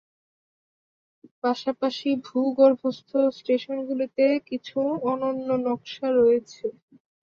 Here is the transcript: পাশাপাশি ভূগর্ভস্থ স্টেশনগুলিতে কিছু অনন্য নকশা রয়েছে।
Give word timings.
পাশাপাশি 1.43 2.09
ভূগর্ভস্থ 2.25 3.09
স্টেশনগুলিতে 3.37 4.25
কিছু 4.49 4.77
অনন্য 5.11 5.47
নকশা 5.65 6.07
রয়েছে। 6.11 6.63